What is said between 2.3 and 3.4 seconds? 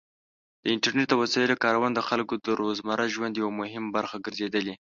د روزمره ژوند